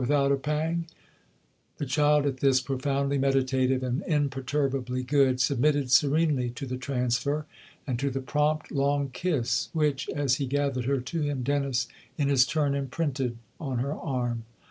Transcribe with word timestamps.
"Without 0.01 0.31
a 0.31 0.35
pang!" 0.37 0.87
The 1.77 1.85
child, 1.85 2.25
at 2.25 2.37
this, 2.37 2.59
profoundly 2.59 3.19
meditative 3.19 3.83
and 3.83 4.01
imperturbably" 4.07 5.03
good," 5.03 5.39
submitted 5.39 5.91
serenely 5.91 6.49
to 6.49 6.65
the 6.65 6.77
transfer 6.77 7.45
and 7.85 7.99
to 7.99 8.09
the 8.09 8.19
prompt, 8.19 8.71
long 8.71 9.09
kiss 9.13 9.69
which, 9.73 10.09
as 10.09 10.37
he 10.37 10.47
gathered 10.47 10.85
her 10.85 11.01
to 11.01 11.21
him, 11.21 11.43
Dennis, 11.43 11.87
in 12.17 12.29
his 12.29 12.47
turn, 12.47 12.73
imprinted 12.73 13.37
on 13.59 13.77
her 13.77 13.93
arm. 13.93 14.45